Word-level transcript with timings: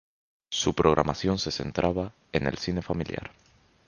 Su 0.49 0.73
programación 0.73 1.37
se 1.37 1.51
centraba 1.51 2.11
en 2.31 2.47
el 2.47 2.57
cine 2.57 2.81
familiar. 2.81 3.29